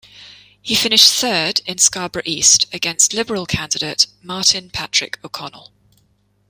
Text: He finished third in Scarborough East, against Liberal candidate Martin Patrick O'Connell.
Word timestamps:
He 0.63 0.73
finished 0.73 1.13
third 1.13 1.61
in 1.67 1.77
Scarborough 1.77 2.23
East, 2.25 2.65
against 2.73 3.13
Liberal 3.13 3.45
candidate 3.45 4.07
Martin 4.23 4.71
Patrick 4.71 5.19
O'Connell. 5.23 5.71